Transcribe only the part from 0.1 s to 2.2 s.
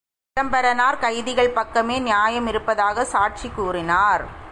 சிதம்பரனார் கைதிகள் பக்கமே